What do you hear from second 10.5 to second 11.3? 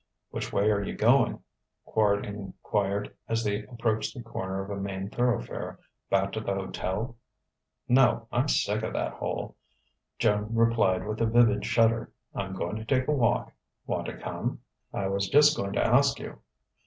replied with a